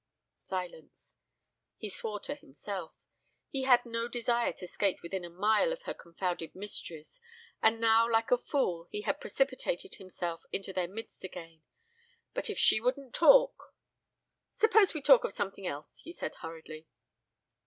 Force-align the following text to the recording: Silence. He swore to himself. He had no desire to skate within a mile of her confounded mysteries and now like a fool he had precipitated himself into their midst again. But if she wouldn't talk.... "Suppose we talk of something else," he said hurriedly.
Silence. 0.33 1.17
He 1.77 1.87
swore 1.87 2.19
to 2.21 2.33
himself. 2.33 2.95
He 3.51 3.65
had 3.65 3.85
no 3.85 4.07
desire 4.07 4.51
to 4.53 4.65
skate 4.65 5.03
within 5.03 5.23
a 5.23 5.29
mile 5.29 5.71
of 5.71 5.83
her 5.83 5.93
confounded 5.93 6.55
mysteries 6.55 7.21
and 7.61 7.79
now 7.79 8.09
like 8.11 8.31
a 8.31 8.37
fool 8.39 8.87
he 8.89 9.01
had 9.01 9.21
precipitated 9.21 9.97
himself 9.97 10.41
into 10.51 10.73
their 10.73 10.87
midst 10.87 11.23
again. 11.23 11.61
But 12.33 12.49
if 12.49 12.57
she 12.57 12.81
wouldn't 12.81 13.13
talk.... 13.13 13.75
"Suppose 14.55 14.95
we 14.95 15.03
talk 15.03 15.23
of 15.23 15.33
something 15.33 15.67
else," 15.67 15.99
he 15.99 16.11
said 16.11 16.33
hurriedly. 16.33 16.87